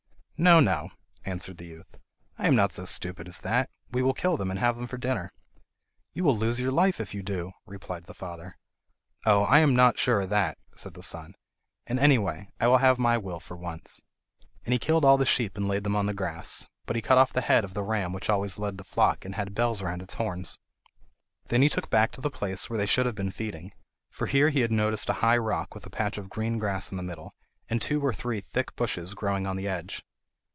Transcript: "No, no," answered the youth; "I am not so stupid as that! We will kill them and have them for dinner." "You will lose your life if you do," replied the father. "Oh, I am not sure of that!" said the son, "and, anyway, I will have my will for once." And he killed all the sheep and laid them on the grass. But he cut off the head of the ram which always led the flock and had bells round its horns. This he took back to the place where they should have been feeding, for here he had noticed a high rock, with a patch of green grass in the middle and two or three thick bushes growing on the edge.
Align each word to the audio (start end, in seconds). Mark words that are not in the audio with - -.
"No, 0.43 0.59
no," 0.59 0.89
answered 1.23 1.57
the 1.59 1.67
youth; 1.67 1.99
"I 2.39 2.47
am 2.47 2.55
not 2.55 2.71
so 2.71 2.83
stupid 2.85 3.27
as 3.27 3.41
that! 3.41 3.69
We 3.91 4.01
will 4.01 4.15
kill 4.15 4.37
them 4.37 4.49
and 4.49 4.59
have 4.59 4.75
them 4.75 4.87
for 4.87 4.97
dinner." 4.97 5.29
"You 6.13 6.23
will 6.23 6.35
lose 6.35 6.59
your 6.59 6.71
life 6.71 6.99
if 6.99 7.13
you 7.13 7.21
do," 7.21 7.51
replied 7.67 8.05
the 8.05 8.15
father. 8.15 8.57
"Oh, 9.23 9.43
I 9.43 9.59
am 9.59 9.75
not 9.75 9.99
sure 9.99 10.21
of 10.21 10.31
that!" 10.31 10.57
said 10.75 10.95
the 10.95 11.03
son, 11.03 11.35
"and, 11.85 11.99
anyway, 11.99 12.49
I 12.59 12.65
will 12.65 12.79
have 12.79 12.97
my 12.97 13.19
will 13.19 13.39
for 13.39 13.55
once." 13.55 14.01
And 14.65 14.73
he 14.73 14.79
killed 14.79 15.05
all 15.05 15.15
the 15.19 15.27
sheep 15.27 15.57
and 15.57 15.67
laid 15.67 15.83
them 15.83 15.95
on 15.95 16.07
the 16.07 16.11
grass. 16.13 16.65
But 16.87 16.95
he 16.95 17.03
cut 17.03 17.19
off 17.19 17.31
the 17.31 17.41
head 17.41 17.63
of 17.63 17.75
the 17.75 17.83
ram 17.83 18.11
which 18.11 18.27
always 18.27 18.57
led 18.57 18.79
the 18.79 18.83
flock 18.83 19.23
and 19.23 19.35
had 19.35 19.53
bells 19.53 19.83
round 19.83 20.01
its 20.01 20.15
horns. 20.15 20.57
This 21.49 21.61
he 21.61 21.69
took 21.69 21.91
back 21.91 22.11
to 22.13 22.21
the 22.21 22.31
place 22.31 22.67
where 22.67 22.79
they 22.79 22.87
should 22.87 23.05
have 23.05 23.13
been 23.13 23.29
feeding, 23.29 23.73
for 24.09 24.25
here 24.25 24.49
he 24.49 24.61
had 24.61 24.71
noticed 24.71 25.07
a 25.07 25.13
high 25.21 25.37
rock, 25.37 25.75
with 25.75 25.85
a 25.85 25.91
patch 25.91 26.17
of 26.17 26.31
green 26.31 26.57
grass 26.57 26.89
in 26.89 26.97
the 26.97 27.03
middle 27.03 27.31
and 27.69 27.79
two 27.79 28.03
or 28.03 28.11
three 28.11 28.41
thick 28.41 28.75
bushes 28.75 29.13
growing 29.13 29.45
on 29.45 29.55
the 29.55 29.67
edge. 29.67 30.03